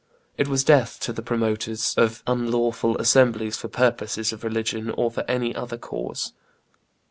It 0.35 0.47
was 0.47 0.63
death 0.63 0.99
to 1.01 1.13
the 1.13 1.21
promoters 1.21 1.93
of 1.95 2.23
"unlawful 2.25 2.97
assemblies 2.97 3.55
for 3.57 3.67
purposes 3.67 4.33
of 4.33 4.43
religion 4.43 4.89
or 4.89 5.11
for 5.11 5.23
any 5.29 5.55
other 5.55 5.77
cause." 5.77 6.33